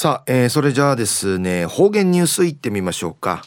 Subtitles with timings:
[0.00, 3.42] さあ、えー、それじゃあですね方言ニュースいってみましょうか。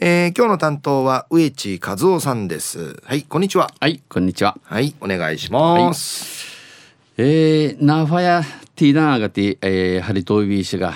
[0.00, 3.00] えー、今日の担当は植地和夫さんです。
[3.04, 3.70] はいこんにちは。
[3.78, 4.58] はいこんにちは。
[4.64, 6.56] はいお願いします、
[7.16, 8.42] はい、えー、ナファヤ
[8.74, 10.92] ティーナーガティ、えー、ハリトイビーシが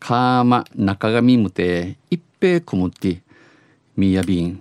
[0.00, 3.22] カーマ中上むて一平くむって
[3.96, 4.60] みやびん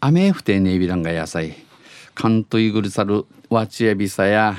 [0.00, 1.56] 雨ふてねびらんが野菜。
[2.14, 4.56] カントイグルサルワチエビサや。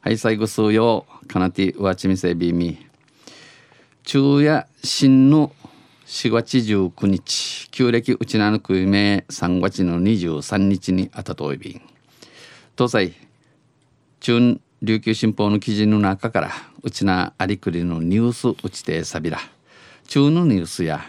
[0.00, 2.86] はい最後数よかなてワチミセビミ
[4.04, 5.52] 昼夜新の
[6.06, 7.68] 4月19日。
[7.70, 11.80] 旧暦うちなぬくいめ3月の23日にあたといびん。
[12.76, 13.14] 東西
[14.20, 16.50] 中琉球新報の記事の中から
[16.82, 19.38] うちなありくりのニュースうちてさびら。
[20.08, 21.00] 中のニュースや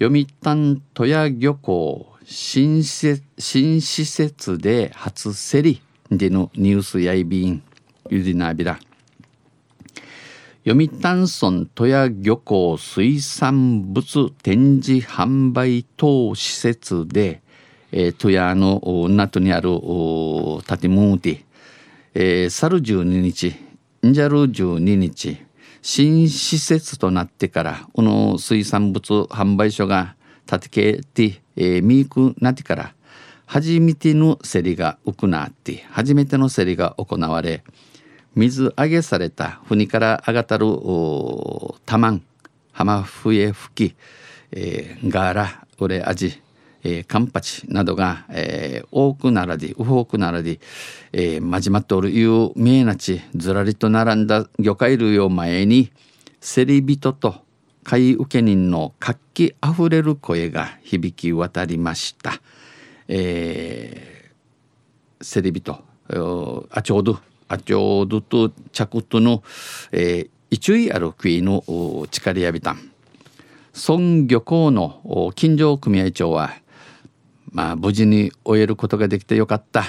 [0.00, 7.62] 読谷戸谷漁港新施新施設で初競りでのニュースやいびん
[8.08, 8.78] ゆりなびら。
[10.62, 17.40] 読谷村戸谷漁港水産物展示販売等施設で、
[17.92, 19.70] えー、戸谷の港にある
[20.66, 21.46] 建物で、
[22.12, 23.54] えー、去る12日
[24.06, 25.38] んじゃる12日
[25.80, 30.14] 新施設となってからこの水産物販売所が
[30.46, 32.92] 建てけて、えー、ミークなってから
[33.46, 37.64] 初めての競りが行って初めての競りが行われ
[38.34, 40.66] 水揚げされた船から上がたる
[41.86, 42.22] たまん
[42.72, 43.96] 浜笛吹き、
[44.52, 46.40] えー、ガーラウレアジ
[46.82, 50.60] えー、カンパチなどが、えー、多く並び多く並び、
[51.12, 55.92] えー、まじまっておるいう名なちずらりと並んだ魚介類を前に
[56.40, 57.34] 競り人と
[57.84, 62.40] 買い受け人の活気あふれる声が響き渡りました。
[63.08, 65.84] えー、競り人
[66.70, 69.42] あちょうどあちょうどと着との、
[69.90, 71.64] えー、一位ある国の
[72.12, 72.90] 力やびたん。
[73.88, 76.52] 孫漁港の近所組合長は
[77.50, 79.84] まあ無事に終えることができてよかった。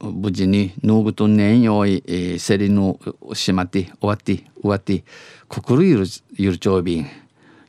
[0.00, 2.98] 無事にヌーグトンネンよい、えー、セリの
[3.32, 5.04] しまって終わって終わって
[5.48, 7.06] 心ゆるゆるちょうびん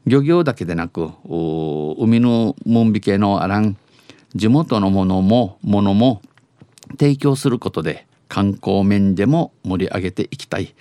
[0.05, 3.77] 漁業だけでなく海の門引けのあらん
[4.35, 6.21] 地元のものもものも
[6.99, 10.73] 提供することで観光面でも盛り上げていきたい。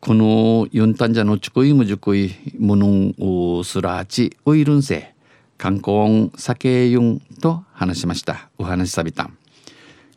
[0.00, 5.14] このユンタンジャのチクイムジュクイムヌンスラーチウイルンセ
[5.56, 8.50] 観光酒ユンと話しました。
[8.58, 9.30] お話しさびた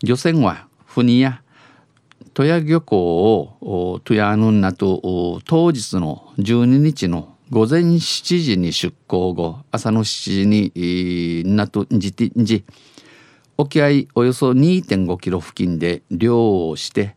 [0.04, 1.42] 漁船は船や
[2.34, 3.24] 富谷漁港
[3.62, 12.66] をトヤヌンナと当日の12日の午前7時に出港後朝の7時になとんじてんじ
[13.58, 17.16] 沖合およそ2.5キロ付近で漁をして、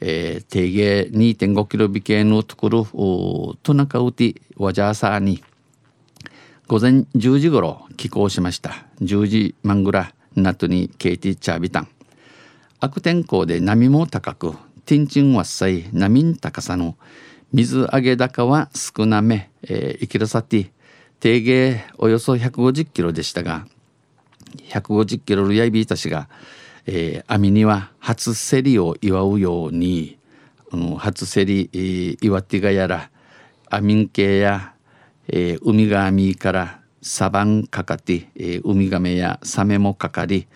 [0.00, 5.42] えー、定芸2.5キロ尾系のところトナカウティワジャーサーに
[6.68, 8.86] 午前10時ごろ寄港しました。
[9.02, 11.88] 10時マングラナトにケイティチャービタン。
[12.78, 14.52] 悪天候で波も高く
[14.86, 16.96] ティンチンワッサイ波ん高さの
[17.52, 20.70] 水揚げ高は少なめ、えー、イキラサティ
[21.18, 23.66] 定芸およそ150キロでしたが
[24.68, 26.28] 150キロルヤイビータ氏が、
[26.86, 30.18] えー、網には初競りを祝うように、
[30.72, 33.10] うん、初競り、えー、祝ってがやら
[33.68, 34.74] アミン系や、
[35.28, 40.46] えー、ウミガミからサバンかかって、えー、ウミガメやサメもかかり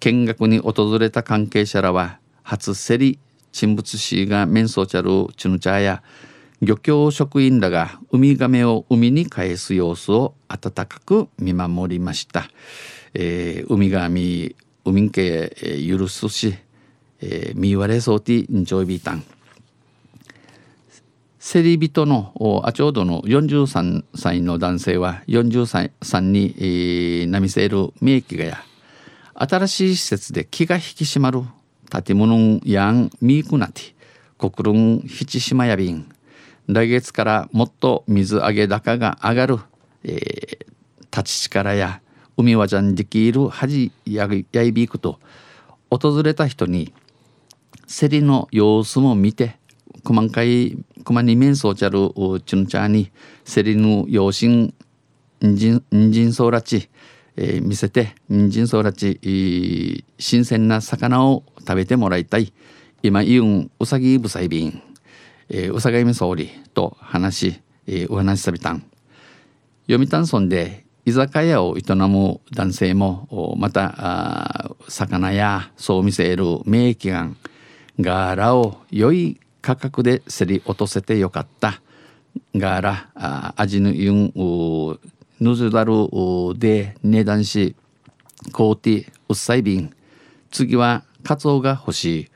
[0.00, 3.18] 見学に訪れた関係者らは初競り
[3.52, 6.02] 沈没死が面相ちゃるチヌチャーや
[6.62, 12.50] 漁協職員らがウミガメを海に返す様子を温かく見守りました。
[13.14, 14.54] えー、海がみ
[14.84, 16.54] 海んけ、えー、許すし、
[17.20, 19.24] えー、みわれそうてんちょいびたん
[21.38, 28.64] セリ人のあちょうどの43歳の男性は43歳に、えー、なみせる名機がや
[29.34, 31.42] 新しい施設で気が引き締まる
[32.04, 33.94] 建物やんみくなて
[34.38, 36.10] 国論七島やびん。
[36.66, 39.58] 来月からもっと水揚げ高が上がる、
[40.04, 40.66] えー、
[41.14, 42.00] 立ち力や
[42.40, 45.18] 海はじゃんできる恥ややいびくと
[45.90, 46.92] 訪れた人に
[47.86, 49.58] 競りの様子も見て
[50.04, 53.10] 細かい細に面相ちゃるチュンチャーに
[53.44, 54.74] 競りの養心
[55.42, 56.90] 人参ソーラチ、
[57.36, 62.52] えー、見せて人参ソーラチ、新鮮な魚を食べてもらいたい。
[63.02, 64.82] 今言うんうさぎぶさいびん、
[65.48, 68.84] えー、うさがいめ総理と話、えー、お話しさびたん。
[69.88, 77.28] 読谷村で居酒屋を営む男性もまた魚やそう見せる名器が
[77.98, 81.80] ガーラを良い価格で競り落とせてよかった。
[82.54, 84.32] がらあ味のユン
[85.40, 86.08] ヌズダル
[86.56, 87.74] で値段し
[88.52, 89.90] コーティウッサイビン
[90.50, 92.28] 次はカツオが欲しい。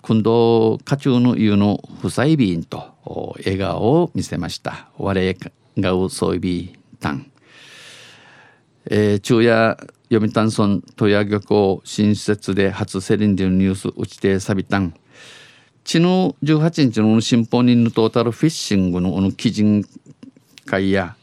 [0.00, 2.94] 今度カチュウの湯のフサイビンと
[3.44, 4.88] 笑顔を見せました。
[4.98, 5.36] 我
[5.78, 7.30] がうソイビタン、
[8.86, 9.76] えー、昼夜
[10.10, 14.94] 読谷村戸谷漁港新施設で初セリンディのニュース打ちてサビタン
[15.84, 19.84] ちの18日の新報にのトータルフィッシングのの基準
[20.66, 21.16] 会や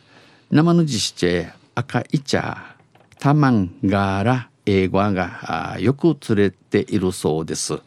[0.51, 2.75] 生の実施赤い茶
[3.19, 7.79] タマンガーラ英語がよく釣れているそうです。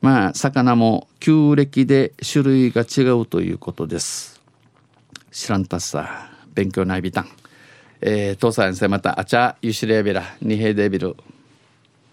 [0.00, 4.40] まあ魚も旧暦で種類が違うということです。
[5.30, 7.41] 知らんたっさ勉強ないびたん。
[8.04, 11.16] えー、父さん先生またあちゃゆしれべら二平デビル。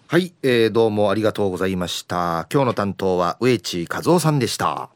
[0.06, 2.46] はい、えー、どうもありがとうございました。
[2.52, 4.90] 今日の担当は植地和夫さんでした。